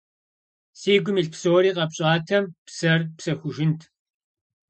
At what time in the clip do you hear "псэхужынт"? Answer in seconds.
3.17-3.79